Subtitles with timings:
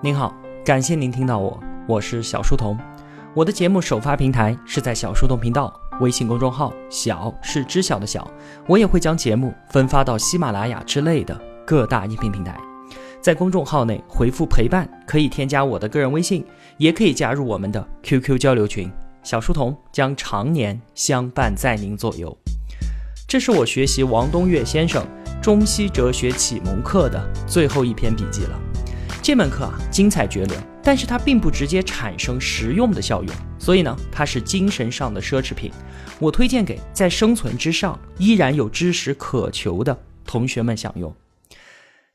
[0.00, 0.32] 您好，
[0.64, 2.78] 感谢您听到我，我是小书童。
[3.34, 8.24] 我的节目首发平台是在小书童频道微信公众号，小是知晓的小。
[8.68, 11.36] 我也会将节目分发到喜马拉雅之类的
[11.66, 12.56] 各大音频平台。
[13.20, 16.46] 在公众号内回复陪伴，可以添加我的个人微信，
[16.76, 18.88] 也可以加入我们的 QQ 交流群。
[19.24, 22.38] 小书童将常年相伴在您左右。
[23.26, 25.04] 这是我学习王东岳先生
[25.42, 28.67] 中西哲学启蒙课的最后一篇笔记了。
[29.28, 35.70] 这门课啊，精彩绝伦，但是它并不直接产生实用的效用，所以呢，它是精神上的奢侈品。
[36.18, 41.14] 我推荐给在生存之上依然有知识渴求的同学们享用。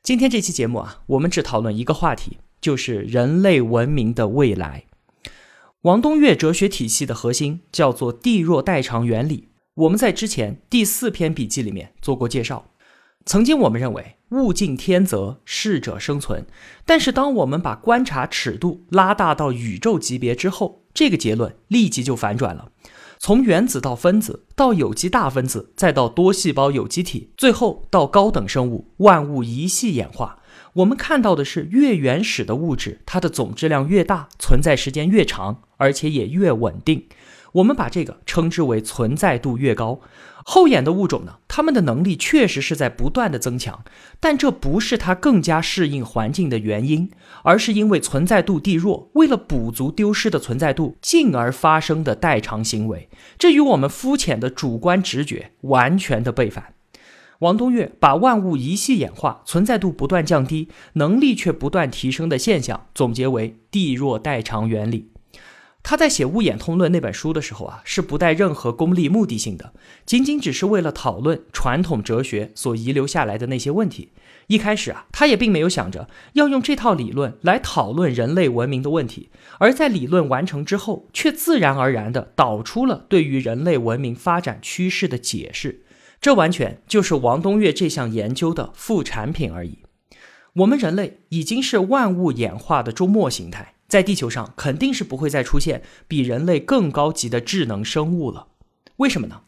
[0.02, 4.82] 今天这期节目啊，我们只讨论一个话题，就是人类文明的未来。
[5.82, 12.72] 王东岳哲学体系的核心叫做地弱代偿原理，我们在之前第四篇笔记里面做过介绍。
[13.26, 16.44] 曾经我们认为物竞天择，适者生存。
[16.84, 22.70] 但是当我们把观察尺度拉大到宇宙级别之后，这个结论立即就反转了。
[23.18, 30.40] 从原子到分子，到有机大分子，再到多细胞有机体，最后到高等生物，万物一系演化。
[30.74, 37.06] 我们看到的是越原始的物质，它的总质量越大，存在时间越长，而且也越稳定。
[37.52, 40.00] 我们把这个称之为存在度越高。
[40.46, 43.82] 后演的物种呢，它们的能力确实是在不断的增强，
[44.20, 47.10] 但这不是它更加适应环境的原因，
[47.42, 53.08] 而是因为存在度地弱，为了补足丢失的存在度，进而发生的代偿行为。
[53.38, 56.74] 这与我们肤浅的主观直觉完全的背反。
[57.40, 65.10] 王东岳把万物一系演化、存在度不断降低、能力却不断提升的现象总结为地弱代偿原理。
[65.84, 69.74] 他在写《物演通论》那本书的时候啊，是不带任何功利目的性的，
[70.06, 74.12] 仅仅只是为了讨论传统哲学所遗留下来的那些问题。
[74.46, 79.28] 一开始啊，他也并没有想着要用这套理论来讨论人类文明的问题，
[79.58, 85.84] 而在理论完成之后，却自然而然地导出了对于人类文明发展趋势的解释。
[86.18, 89.80] 这完全就是王东岳这项研究的副产品而已。
[90.54, 93.73] 我们人类已经是万物演化的终末形态。
[93.94, 98.48] 在地球上肯定是不会再出现比人类更高级的智能生物了，
[98.96, 99.42] 为什么呢？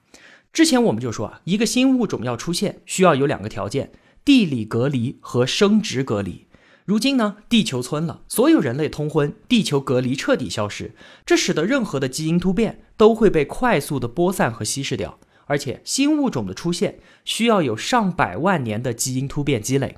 [0.52, 3.90] 之前我们就说啊，一个新物种要出现，需要有两个条件：
[4.24, 6.46] 地理隔离和生殖隔离。
[6.84, 19.96] 如今呢，地球村了，所有人类通婚，地球隔离彻底消失，这使得任何的基因突变都会被快速的播散和稀释掉，而且新物种的出现需要有上百万年的基因突变积累。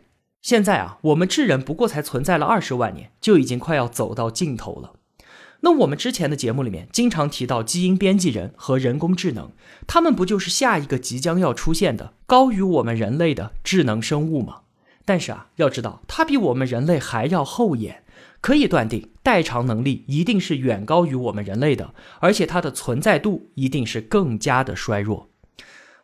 [0.48, 4.94] 现在啊，我们智人不过才存在了二十万年，就已经快要走到尽头了。
[5.60, 9.50] 那我们之前的节目里面经常提到基因编辑人和人工智能，
[9.86, 14.60] 他们不就是下一个即将要出现的高于我们人类的智能生物吗？
[15.04, 18.02] 但是啊，要知道它比我们人类还要后演，
[18.40, 25.28] 可以断定代偿能力一定是远高于我们人类的，而且它的存在度一定是更加的衰弱。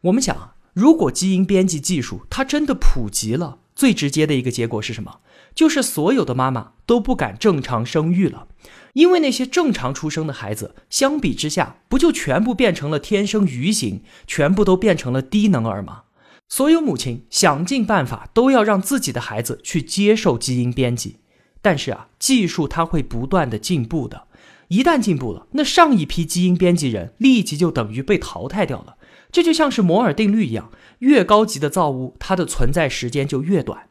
[0.03, 5.21] 我们想，如果基因编辑技术它真的普及了，最直接的一个结果是什么？
[5.55, 8.49] 就是所有的妈妈都不敢正常生育了，
[8.95, 16.03] 因为那些正常出生的孩子，相比之下，不就全部变成了天生愚形，全部都变成了低能儿吗？
[16.49, 21.19] 所有母亲想尽办法都要让自己的孩子去接受基因编辑，
[21.63, 24.27] 但是啊，技术它会不断的进步的，
[24.69, 28.97] 一旦进步了，那上一批基因编辑人立即就等于被淘汰掉了。
[29.35, 33.89] 这就像是摩尔定律一样，越高级的造物，它的存在时间就越短。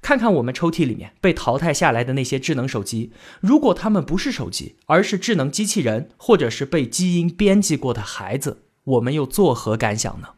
[0.00, 3.10] 看看我们抽屉里面被淘汰下来的那些智能手机，
[3.40, 10.28] 如果它们不是手机，而是智能机器人，或者是被基因编辑过的孩子，我们又作何感想呢？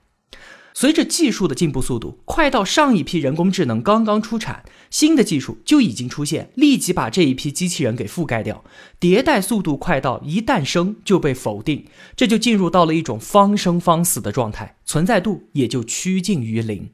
[0.79, 8.63] 随着技术的进步速度快到上一批人工智能刚刚出产，新的技术就已经出现，立即把这一批机器人给覆盖掉。
[9.01, 16.91] 迭代速度快到一诞生就被否定，这就进入到了一种方生方死的状态，存在度也就趋近于零。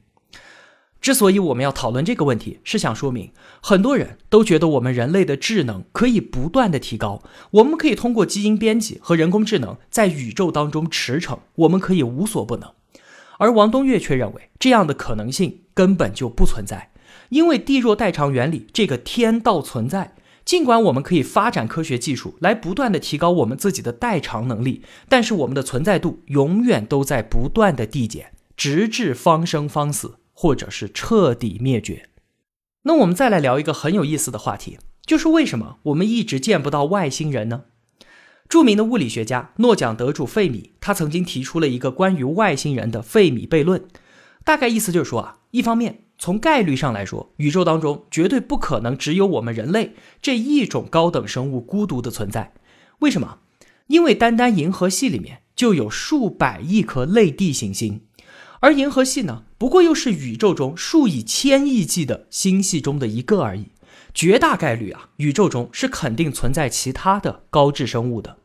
[1.01, 7.21] 之所以我们要讨论这个问题，是想说明很多人都觉得我们人类的智能可以不断的提高，
[7.51, 12.71] 我们可以通过基因编辑和人工智能在宇宙当中驰骋，我们可以无所不能。
[13.43, 16.91] 而王东岳却认为，这样的可能性根本就不存在，
[17.27, 20.15] 因为地弱代偿原理这个天道存在。
[20.45, 32.07] 尽管我们可以发展科学技术来不断的提高我们自己的代偿能力，但是我们的存在度永远都在不断的递减，直至方生方死，或者是彻底灭绝。
[32.83, 37.63] 那我们再来聊一个很有意思的话题，就是为什么我们一直见不到外星人呢？
[38.53, 43.83] 著名的物理学家、诺奖得主费米，他曾经提出了一个关于外星人的费米悖论。
[44.43, 52.53] 大概意思就是说啊，一方面，从概率上来说，宇宙当中绝对不可能只有我们人类这一种高等生物孤独的存在。
[52.99, 53.39] 为什么？
[53.87, 58.01] 因为单单银河系里面就有数百亿颗类地行星，
[58.59, 63.69] 而银河系呢，不过又是宇宙中数以千亿计的星系中的一个而已。
[64.13, 68.37] 绝大概率啊，宇宙中是肯定存在其他的高智生物的。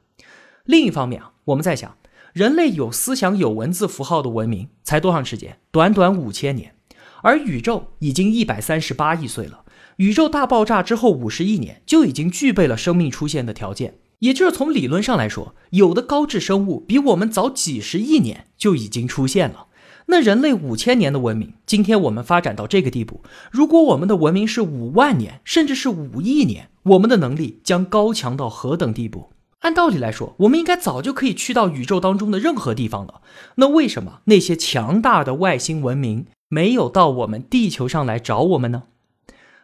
[0.68, 1.96] 另一方面啊，我们在想，
[2.34, 5.56] 人类有思想、有文字符号的文明才多长时间？
[5.70, 6.74] 短短五千年，
[7.22, 9.64] 而宇宙已经一百三十八亿岁了。
[9.96, 19.68] 宇宙大爆炸之后五十亿年就已经具备了生命出现的条件，也就是从理论上来说，有的高智生物比我们早几十亿年就已经出现了。
[20.08, 29.30] 那人类五千年的文明，今天我们发展到这个地步，如果我们的文明是五万年，甚至是五亿年，我们的能力将高强到何等地步？
[29.60, 33.22] 按道理来说，我们应该早就可以去到宇宙当中的任何地方了。
[33.56, 38.84] 那为什么那些强大的外星文明没有到我们地球上来找我们呢？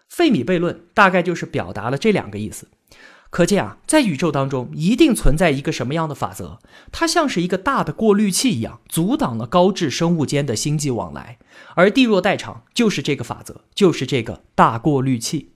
[0.09, 2.69] 费米悖论大概就是表达了这两个意思。
[3.31, 6.59] 可见啊，在宇宙当中一定存在一个什么样的法则？
[6.93, 11.39] 它像是一个大的过滤器一样，阻挡了高智生物间的星际往来。
[11.75, 15.54] 而地若代偿就是这个法则，就是这个大过滤器。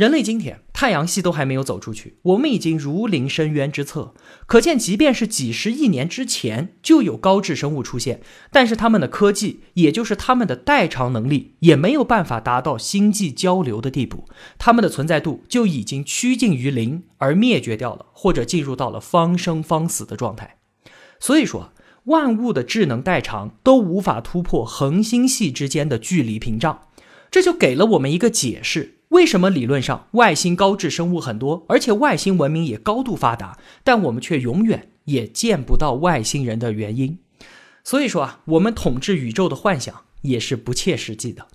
[0.00, 4.14] 人类今天太阳系都还没有走出去，我们已经如临深渊之侧。
[4.46, 14.24] 可见，即便是几十亿年之前就有高智生物出现，但是他们的科技，也就是他们的代偿能力，也没有办法达到星际交流的地步，
[14.56, 20.56] 他们的存在度就已经趋近于零，而灭绝掉了，或者进入到了方生方死的状态。
[21.18, 21.74] 所以说，
[22.04, 26.88] 万物的智能代偿都无法突破恒星系之间的距离屏障，
[27.30, 28.96] 这就给了我们一个解释。
[29.10, 37.18] 为什么理论上外星高智生物很多，而且外星文明也高度发达，但我们却永远也见不到外星人的原因？
[37.82, 41.48] 所以说啊，我们统治宇宙的幻想也是不切实际的。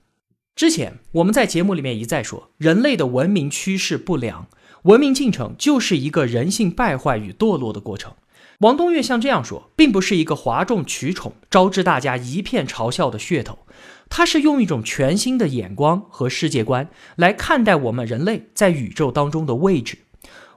[0.53, 4.47] 之前我们在节目里面一再说，人类的文明趋势不良，
[4.83, 8.13] 文明进程就是一个人性败坏与堕落的过程。
[8.59, 13.59] 王东岳像这样说，并不是一个哗众取宠、招致大家一片嘲笑的噱头。
[14.09, 19.99] 他是用一种全新的眼光和世界观来看待我们人类在宇宙当中的位置。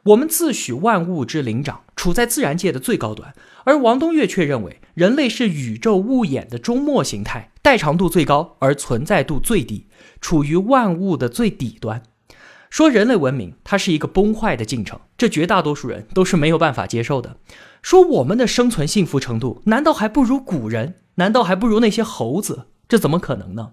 [0.05, 3.35] 我们自诩万物之灵长，处在自然界的最高端，
[3.65, 9.87] 而王东岳却认为人类是宇宙物演的终末形态，代偿度最高而存在度最低，
[10.21, 12.03] 处于万物的最底端。
[12.71, 17.37] 说人类文明它是一个崩坏的进程，这绝大多数人都是没有办法接受的。
[17.83, 20.95] 说我们的生存幸福程度难道还不如古人？
[21.17, 22.67] 难道还不如那些猴子？
[22.88, 23.73] 这怎么可能呢？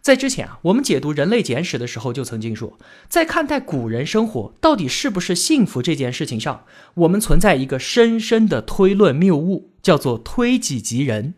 [0.00, 2.78] 在之前啊，我们解读《人类简史》的时候就曾经说，
[3.08, 11.34] 在看待古人生活到底是不是幸福这件事情上，我们存在一个深深的推论谬误，叫做推己及人。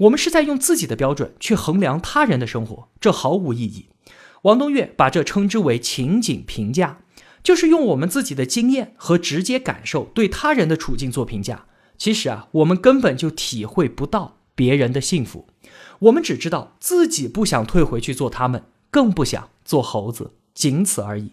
[0.00, 3.88] 我们是在用自己的标准去衡量他人的生活，这毫无意义。
[4.42, 7.00] 王东岳把这称之为情景评价，
[7.42, 11.66] 就是用我们自己的经验和直接感受对他人的处境做评价。
[11.98, 15.48] 其实啊，我们根本就体会不到别人的幸福。
[16.00, 21.32] 我们只知道自己不想退回去做他们，更不想做猴子，仅此而已。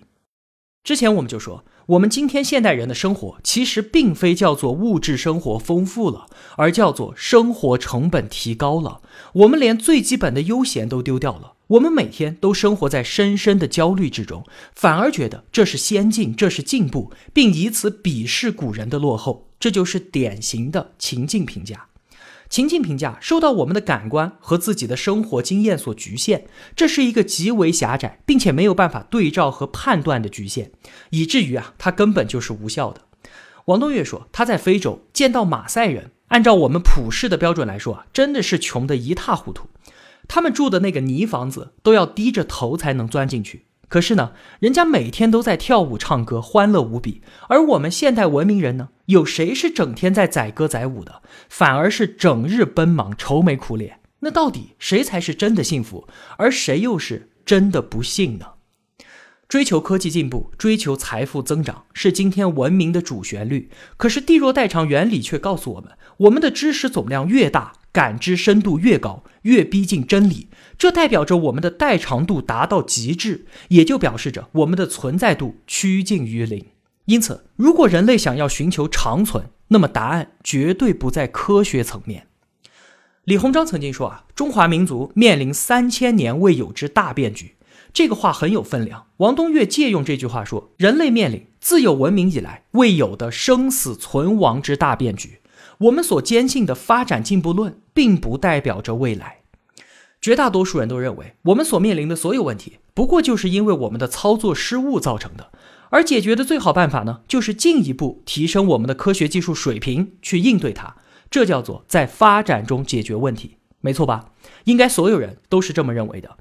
[0.84, 6.26] 之前我们就说，我们今天现代人的生活其实并非叫做物质生活丰富了，
[6.58, 9.02] 而叫做生活成本提高了。
[9.34, 14.44] 我们连最基本的悠闲都丢掉了，我们每天都生活在深深的焦虑之中，
[14.74, 19.50] 反而觉得这是先进，这是进步，并以此鄙视古人的落后。
[19.60, 21.90] 这就是典型的情境评价。
[22.52, 26.44] 情境评价受到我们的感官和自己的生活经验所局限，
[26.76, 30.72] 这是一个极为狭窄，并且没有办法对照和判断的局限，
[31.12, 33.04] 以至于啊，它根本就是无效的。
[33.66, 39.68] 王东岳说，他在非洲见到马赛人，按照我们普世的标准来说啊，真的是穷得一塌糊涂，
[40.28, 43.68] 他们住的那个泥房子都要低着头才能钻进去。
[43.92, 44.32] 可是呢，
[44.62, 47.22] 人家每天都在跳舞唱歌，欢乐无比。
[47.50, 51.22] 而我们现代文明人呢，有谁是整天在载歌载舞的？
[51.50, 54.00] 反而是整日奔忙，愁眉苦脸。
[54.22, 56.08] 那到底谁才是真的幸福，
[56.38, 58.46] 而谁又是真的不幸呢？
[59.50, 63.70] 追求科技进步，追求财富增长，是今天文明的主旋律。
[63.98, 67.74] 可是地弱代偿原理却告诉我们，我们的知识总量越大。
[67.94, 70.48] 感知深度越高，越逼近真理，
[70.82, 76.66] 这代表着我们的代偿度达到极致，也就表示着我们的存在度趋近于零。
[77.06, 82.26] 因此，如果人类想要寻求长存，那么答案绝对不在科学层面。
[83.26, 87.54] 李鸿章曾经说：“啊，中华民族面临三千年未有之大变局。”
[87.94, 89.06] 这个话很有分量。
[89.18, 95.42] 王东岳借用这句话说：“人类面临自有文明以来未有的生死存亡之大变局。”
[95.78, 99.41] 我们所坚信的发展进步论，并不代表着未来。
[100.22, 105.52] 绝大多数人都认为，我们所面临的所有问题，不过就是因为我们的操作失误造成的。
[105.90, 110.96] 而解决的最好办法呢，就是进一步提升我们的科学技术水平去应对它。
[111.32, 114.32] 这叫做在发展中解决问题，没错吧？
[114.66, 116.38] 应该所有人都是这么认为的。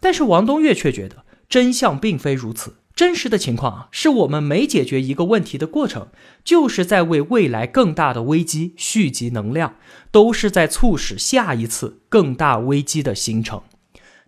[0.00, 2.76] 但是王东岳却觉得真相并非如此。
[2.96, 6.08] 真实的情况啊，是我们每解决一个问题的过程，
[6.44, 9.74] 就是在为未来更大的危机蓄积能量，
[10.12, 13.62] 都是在促使下一次更大危机的形成。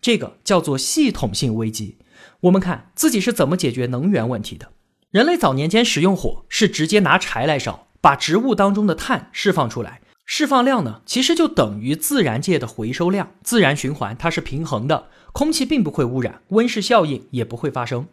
[0.00, 1.98] 这个叫做系统性危机。
[2.40, 4.72] 我们看自己是怎么解决能源问题的。
[5.12, 18.08] 人类早年间使用火是直接拿柴来烧，把植物当中的碳释放出来，释放量呢，其实就等于自然界的回收量，自然循环它是平衡的，空气并不会污染，温室效应也不会发生。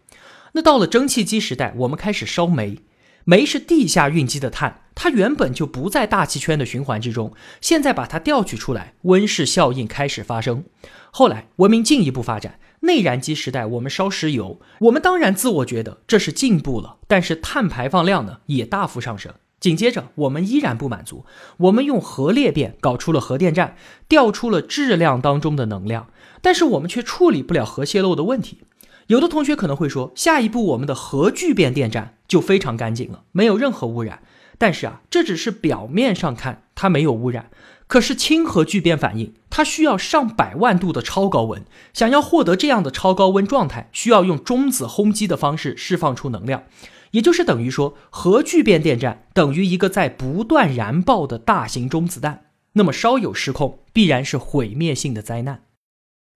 [0.54, 2.80] 那到了蒸汽机时代，我们开始烧煤，
[3.26, 10.64] 煤是地下蕴积的碳，它原本就不在大气圈的循环之中，现在把它调取出来，温室效应开始发生。
[11.12, 19.34] 后来文明进一步发展，内燃机时代，我们烧石油，我们当然自我觉得这是进步了，但是碳排放量呢也大幅上升。
[19.60, 21.26] 紧接着我们依然不满足，
[21.58, 23.76] 我们用核裂变搞出了核电站，
[24.08, 26.10] 调出了质量当中的能量，
[26.42, 28.60] 但是我们却处理不了核泄漏的问题。
[29.08, 34.22] 有的同学可能会说，下一步我们的核聚变电站就非常干净了，没有任何污染。
[34.58, 37.50] 但是啊，这只是表面上看它没有污染，
[37.88, 46.64] 可是氢核聚变反应它需要上百万度的超高温，想要获得这样的超高温状态，需要用中子轰击的方式释放出能量，
[47.12, 55.64] 也就是等于说，核聚变电站等于一个在不断燃爆的大型中子弹，那么稍有失控，必然是毁灭性的灾难。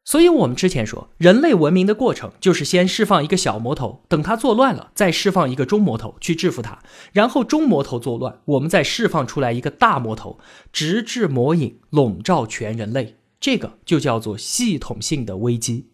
[0.10, 6.80] 所以，我们之前说，人类文明的过程就是先释放一个小魔头，等它作乱了，再释放一个中魔头去制服它，
[7.12, 10.40] 然后中魔头作乱，我们再释放出来一个大魔头，
[10.72, 13.18] 直至魔影笼罩全人类。
[13.42, 15.90] 这个就叫做系统性的危机。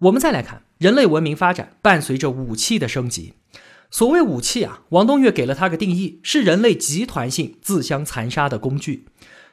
[0.00, 3.32] 我们再来看，人类文明发展伴随着武器的升级。
[3.90, 9.06] 所谓武器啊，王东岳给了它个定义，是人类集团性自相残杀的工具。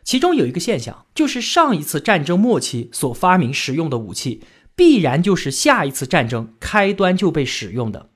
[0.09, 4.41] 其中有一个现象，就是上一次战争末期所发明使用的武器，
[4.75, 8.09] 必然就是下一次战争开端就被使用的。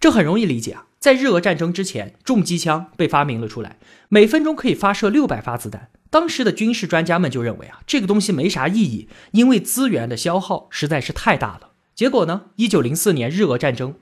[0.00, 3.78] 这很容易理解啊，在日俄战争之前，重机枪被发明了出来，
[4.08, 5.90] 每分钟可以发射六百发子弹。
[6.10, 11.70] 当时的军事专家们就认为啊，这个东西没啥意义，因为资源的消耗实在是太大了。
[11.94, 13.94] 结果呢，一九零四年日俄战争。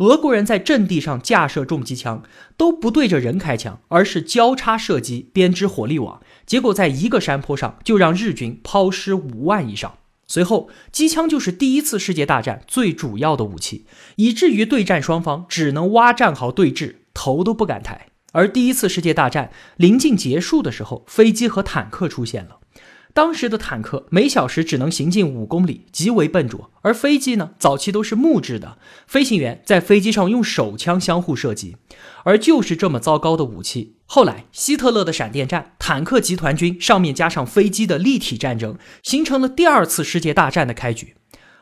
[0.00, 2.22] 俄国人在阵地上架设重机枪，
[2.56, 6.22] 都不对着人开枪，而是交叉射击，编织火力网。
[6.46, 9.98] 结果在一个山坡上就让日军抛尸五万以上。
[10.26, 13.84] 随后，机枪就是第一次世界大战最主要的武器，
[14.16, 18.06] 以至于对战双方只能挖战壕对峙，头都不敢抬。
[18.32, 22.60] 而第一次世界大战临近结束的时候，飞机和坦克出现了。
[23.12, 26.70] 当时的坦克每小时只能行进五公里，极为笨拙。
[26.82, 31.76] 而飞机呢，早期都是木质的，飞行员在飞机上用手枪相互射击。
[32.24, 41.14] 而就是这么糟糕的武器，后来希特勒的闪电战、坦克集团军上面加上飞机的立体战争，形成了第二次世界大战的开局。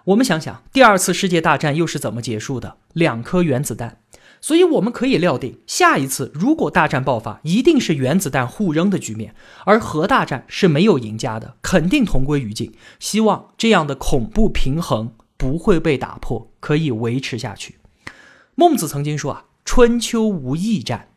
[0.06, 2.76] 我们想想，第二次世界大战又是怎么结束的？
[2.92, 3.98] 两颗原子弹。
[4.40, 12.72] 所以我们可以料定，下一次如果大战爆发，一定是原子弹互扔的局面，而核大战是没有赢家的，肯定同归于尽。
[13.00, 17.78] 希望这样的恐怖平衡不会被打破，可以维持下去。
[18.54, 21.08] 孟子曾经说啊：“春秋无义战。”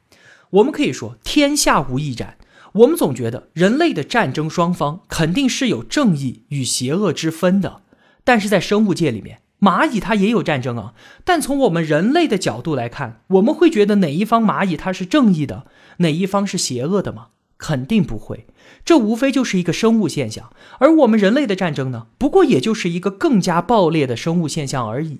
[0.51, 2.37] 我们可以说天下无义战。
[2.73, 7.81] 我们总觉得人类的战争双方肯定是有正义与邪恶之分的，
[8.23, 9.40] 但是在生物界里面。
[9.61, 17.27] 蚂蚁它也有战争啊，但从我们人类的角度来看，我们会觉得哪一方蚂蚁它是正义的，哪一方是邪恶的吗？
[17.59, 18.47] 肯定不会。
[18.83, 25.19] 这无非就是一个生物现象，而我们人类的战争呢，不过也就是一个更加暴烈的生物现象而已。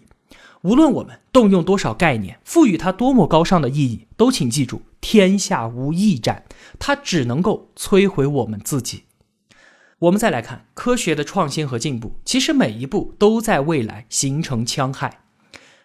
[0.64, 6.46] 无论我们动用多少概念，赋予它多么高尚的意义，都请记住：天下无义战，
[6.80, 9.04] 它只能够摧毁我们自己。
[10.02, 15.20] 我们再来看科学的创新和进步，其实每一步都在未来形成戕害。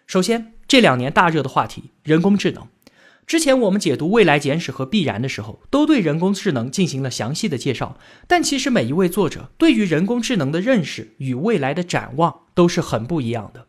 [0.07, 2.67] 首先，这两年大热的话题——人工智能。
[3.27, 7.95] 之前我们解读《未来简史》和《必然》的时候，都对人工智能进行了详细的介绍。
[8.27, 13.67] 但其实每一位作者对于人工智能的认识与未来的展望都是很不一样的。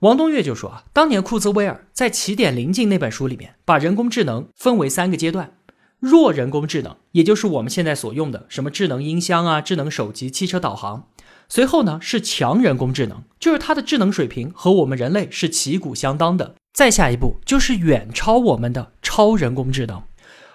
[0.00, 5.54] 王东岳就说啊，当年库兹韦尔在《起点临近》那本书里面，把人工智能分为三个阶段。
[6.00, 11.06] 弱人工智能，也就是我们现在所用的什么智能音箱啊、智能手机、汽车导航。
[11.48, 16.54] 随后呢是强人工智能，就是它的智能水平和我们人类是旗鼓相当的。
[16.72, 20.02] 再下一步就是远超我们的超人工智能。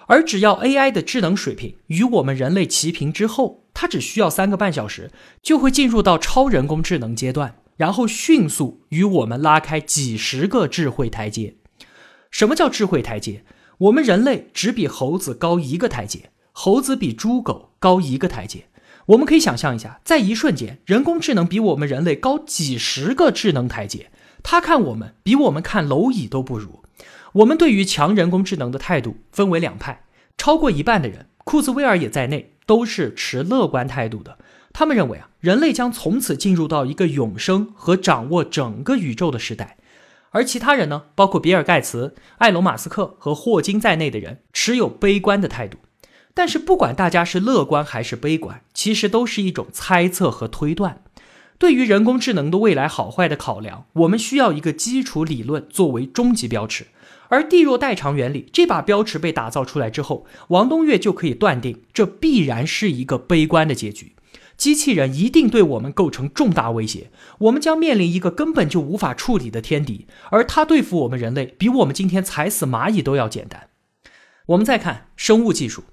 [0.06, 5.10] 而只要 AI 的智能水平与我们人类齐平之后，它只需要三个半小时，
[5.42, 11.56] 就会进入到超人工智能阶段，然后迅速与我们拉开几十个智慧台阶。
[12.30, 13.44] 什么叫智慧台阶？
[13.78, 18.68] 我们人类只比猴子高一个台阶，猴子比猪狗高一个台阶。
[19.06, 24.10] 我们可以想象一下，在一瞬间，人工智能比我们人类高几十个智能台阶。
[24.42, 26.82] 他看我们，比我们看蝼蚁都不如。
[27.34, 30.04] 我们对于强人工智能的态度分为两派，
[30.38, 34.38] 超过一半的人，库兹韦尔也在内，都是持乐观态度的。
[34.72, 39.76] 他们认为啊，人类将从此进入到一个永生和掌握整个宇宙的时代。
[40.36, 45.78] 而其他人呢，包括比尔盖茨、埃隆马斯克和霍金在内的人，持有悲观的态度。
[46.34, 51.02] 但是不管大家是乐观还是悲观，其实都是一种猜测和推断。
[51.58, 56.88] 对于人工智能的未来好坏的考量，我们需要一个基础理论作为终极标尺。
[57.28, 64.12] 而地弱代偿原理这把标尺被打造出来之后，王东岳就可以断定，这必然是一个悲观的结局。
[64.56, 67.10] 机器人一定对我们构成重大威胁，
[67.40, 73.68] 我们将面临一个根本就无法处理的天敌，而它对付我们人类，比我们今天踩死蚂蚁都要简单。
[74.46, 75.84] 我们再看生物技术，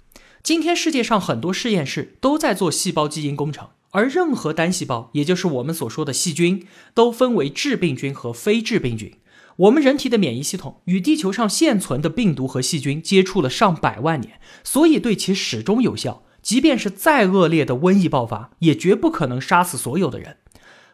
[0.42, 9.14] 今天世界上很多实验室都在做细胞基因工程，而任何单细胞，也就是我们所说的细菌，都分为致病菌和非致病菌。
[9.58, 16.24] 我们人体的免疫系统与地球上现存的病毒和细菌接触了上百万年，所以对其始终有效。
[16.44, 20.38] 即便是再恶劣的瘟疫爆发，也绝不可能杀死所有的人。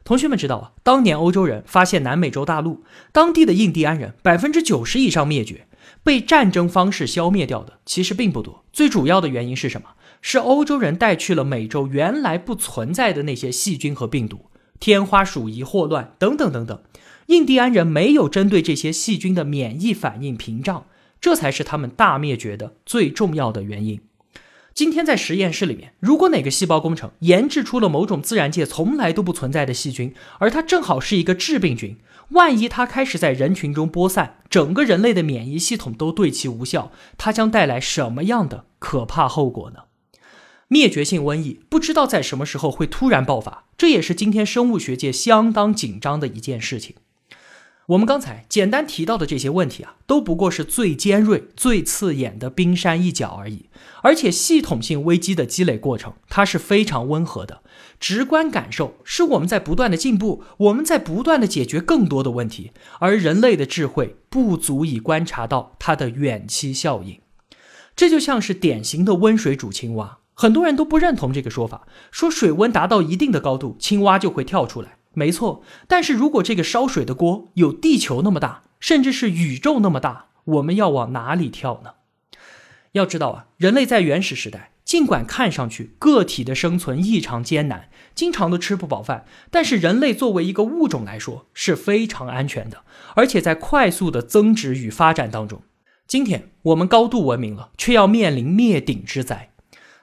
[0.05, 5.67] 同学们知道啊，当年欧洲人发现南美洲大陆，当地的印第安人百分之九十以上灭绝，
[6.03, 8.63] 被战争方式消灭掉的其实并不多。
[8.71, 9.89] 最主要的原因是什么？
[10.21, 14.45] 是欧洲人带去了美洲原来不存在的那些细菌和病毒，
[14.79, 16.81] 天花鼠疫、霍乱等等等等。
[17.27, 20.85] 印第安人没有针对这些细菌的免疫反应屏障，
[21.21, 24.01] 这才是他们大灭绝的最重要的原因。
[24.73, 31.97] 今天在实验室里面，如果哪个细胞工程研制出了某种自然界从来都不存在的细菌，而它正好是一个致病菌，
[32.29, 39.79] 万一它开始在人群中播散，整个人类的免疫系统都对其无效，它将带来什么样的可怕后果呢？
[40.69, 46.95] 灭绝性瘟疫不知道在什么时候会突然爆发，这也是今天生物学界相当紧张的一件事情。
[47.89, 53.65] 我们刚才简单提到的这些问题啊，都不过是最尖锐、最刺眼的冰山一角而已。
[54.04, 57.63] 而且系统性危机的积累过程，它是非常温和的。
[57.99, 67.19] 直观感受是我们在不断的进步，我们在不断的解决更多的问题，而人类的智慧不足以观察到它的远期效应。
[67.95, 74.98] 这就像是典型的温水煮青蛙，很多人都不认同这个说法，说水温达到一定的高度，青蛙就会跳出来。
[75.13, 81.91] 没错，但是如果这个烧水的锅有地球那么大，甚至是宇宙那么大，我们要往哪里跳呢？
[82.93, 92.84] 要知道啊，人类在原始时代，尽管看上去个体的生存异常艰难，经常都吃不饱饭，但是人类作为一个物种来说是非常安全的，
[93.15, 95.63] 而且在快速的增值与发展当中。
[96.08, 99.52] 今天我们高度文明了，却要面临灭顶之灾。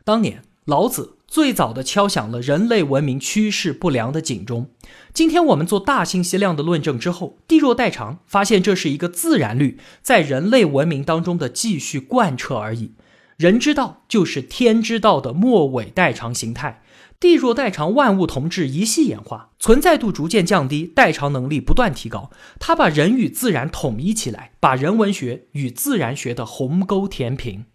[0.05, 1.16] 当年老子。
[1.37, 4.71] 最早的敲响了人类文明趋势不良的警钟。
[5.13, 12.95] 今天我们做大信息量的论证之后，地弱代偿，发现这是一个自然律，在人类文明当中的继续贯彻而已。
[13.37, 16.83] 人之道就是天之道的末尾代偿形态。
[17.21, 22.31] 地弱代偿，万物同质，一系演化，存在度逐渐降低，代偿能力不断提高。
[22.59, 27.67] 它把人与自然统一起来，把人文学与自然学的鸿沟填平。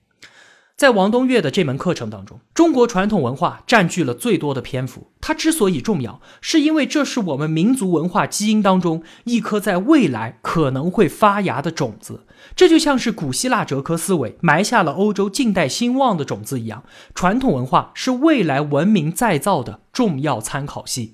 [0.76, 5.12] 在王东岳的这门课程当中，中国传统文化占据了最多的篇幅。
[5.22, 12.26] 它之所以重要，是因为这是我们民族文化基因当中一颗在未来可能会发芽的种子。
[12.56, 21.14] 这就像是古希腊哲科思维埋下了欧洲近代兴旺的种子一样，传统文化是未来文明再造的重要参考系。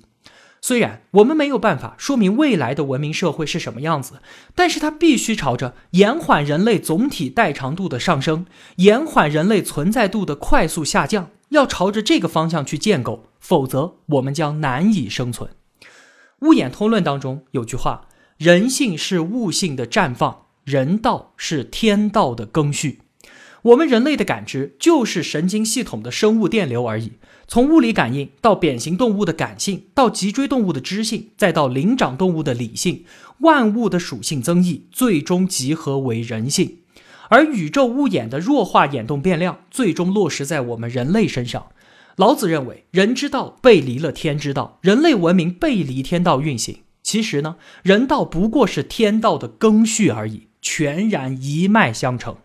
[0.60, 4.20] 虽然我们没有办法说明未来的文明社会是什么样子，
[4.54, 15.50] 但是它必须朝着延缓人类总体代偿度的上升，延缓人类存在度的快速下降，要朝着这个方向去建构，否则我们将难以生存。
[16.40, 23.00] 物演通论当中有句话：人性是物性的绽放，人道是天道的更续。
[23.62, 27.12] 我们人类的感知就是神经系统的生物电流而已。
[27.46, 33.04] 从物理感应到扁形动物的感性，到脊椎动物的知性，再到灵长动物的理性，
[33.40, 36.78] 万物的属性增益，最终集合为人性。
[37.30, 41.68] 而宇宙物演的弱化眼动变量，最终落实在我们人类身上。
[42.16, 46.80] 老子认为，人之道背离了天之道，人类文明背离天道运行。
[47.02, 52.36] 其实呢，人道不过是天道的更续而已，全然一脉相承。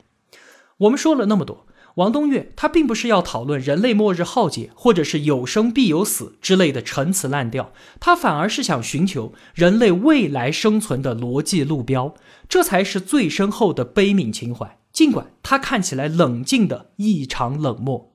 [0.83, 1.65] 我们说了那么多。
[1.95, 12.15] 王东岳他并不是要讨论人类末日浩劫，或者是有生必有死之类的陈词滥调，他反而是想寻求人类未来生存的逻辑路标，
[12.49, 14.79] 这才是最深厚的悲悯情怀。
[14.91, 18.12] 尽管他看起来冷静的异常冷漠。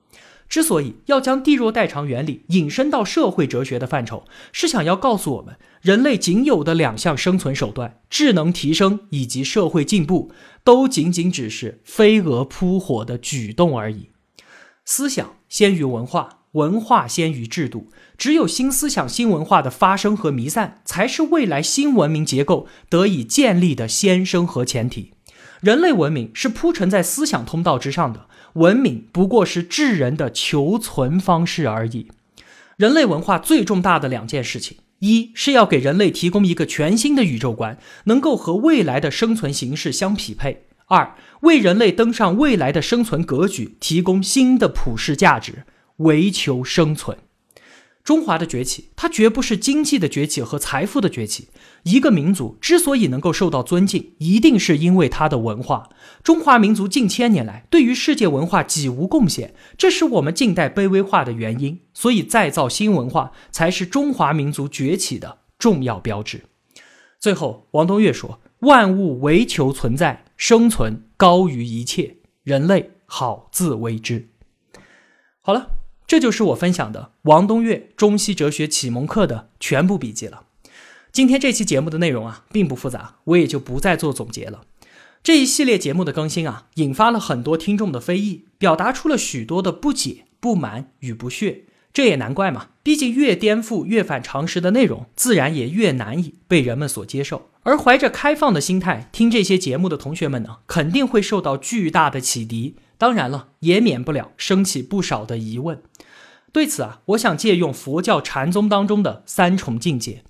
[0.49, 10.31] 之所以要将地弱代偿原理引申到社会哲学的范畴，是想要告诉我们，人类仅有的两项生存手段——智能提升以及社会进步，
[10.63, 14.09] 都仅仅只是飞蛾扑火的举动而已。
[14.83, 17.91] 思想先于文化，文化先于制度。
[18.17, 25.13] 只有新思想、新文化的发生和弥散，才是未来新文明结构得以建立的先声和前提。
[25.61, 28.28] 人类文明是铺陈在思想通道之上的。
[28.53, 32.07] 文明不过是智人的求存方式而已。
[32.77, 45.63] 人类文化最重大的两件事情，一是要给人类提供一个全新的宇宙观，能够和未来的生存形式相匹配；二为人类登上未来的生存格局提供新的普世价值，
[45.97, 47.17] 唯求生存。
[48.03, 51.49] 中华的崛起，它绝不是经济的崛起和财富的崛起。
[51.83, 55.89] 一个民族之所以能够受到尊敬，一定是因为它的文化。
[56.23, 61.79] 中华民族近千年来对于世界文化几无贡献，这是我们近代卑微化的原因。
[61.93, 66.45] 所以再造新文化才是中华民族崛起的重要标志。
[67.19, 74.29] 最后，王东岳说：“万物唯求存在，生存高于一切，人类好自为之。”
[75.41, 75.71] 好了。
[76.09, 80.45] 这就是我分享的王东岳中西哲学启蒙课的全部笔记了。
[81.11, 84.61] 今天这期节目的内容啊，并不复杂，我也就不再做总结了。
[85.23, 91.65] 这一系列节目的更新啊，引发了很多听众的非议，表达出了许多的不解、不满与不屑。
[91.91, 97.49] 这也难怪嘛，毕竟越颠覆、越反常识的内容，自然也越难以被人们所接受。
[97.63, 102.75] 而怀着开放的心态听这些节目的同学们呢，肯定会受到巨大的启迪。
[102.97, 105.81] 当然了，也免不了升起不少的疑问。
[106.53, 110.23] 对此啊，我想借用佛教禅宗当中的三重境界。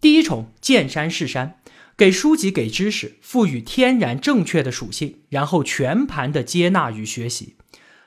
[0.00, 1.58] 第一重见山是山，
[1.96, 7.56] 给书籍、给知识赋予天然正确的属性，然后全盘的接纳与学习。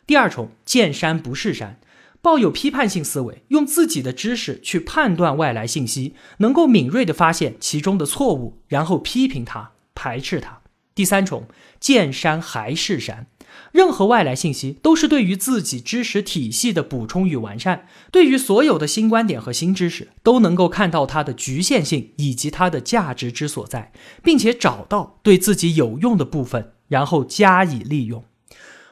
[0.08, 1.80] 第二重见山不是山，
[2.22, 10.62] 抱有批判性思维，用自己的知识去判断外来信息，能够敏锐的发现其中的错误，然后批评它、排斥它。
[10.96, 11.48] 第三重
[11.80, 13.28] 见山还是山。
[13.72, 23.92] 任何外来信息都是对于自己知识体系的补充与完善，对于所有的新观点和新知识，都能够看到它的局限性以及它的价值之所在，
[24.24, 28.24] 并且找到对自己有用的部分，然后加以利用。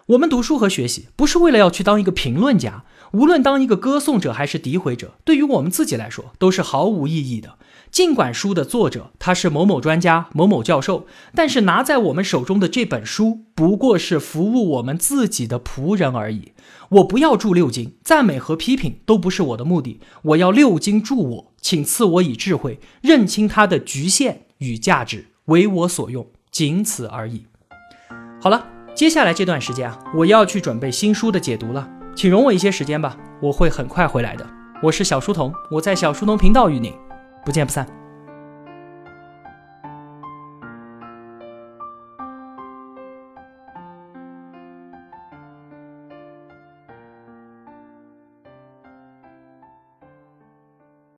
[0.07, 7.55] 我们读书和学习，不是为了要去当一个评论家，无论当一个歌颂者还是诋毁者，对于我们自己来说都是毫无意义的。
[7.91, 16.51] 尽管书的作者他是某某专家、某某教授，但是拿在我们手中的这本书不过是服务我们自己的仆人而已。
[16.89, 19.99] 我不要助六经，赞美和批评都不是我的目的。
[20.21, 27.45] 我要六经助我，请赐我以智慧，认清它的局限与价值，为我所用，仅此而已。
[28.39, 31.89] 好了，接下来这段时间啊，我要去准备新书的解读了，
[32.19, 34.45] 请容我一些时间吧，我会很快回来的。
[34.83, 36.93] 我是小书童，我在小书童频道与您。
[37.45, 37.87] 不见不散。